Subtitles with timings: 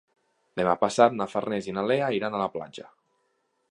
[0.61, 2.93] Demà passat na Farners i na Lea iran a la platja.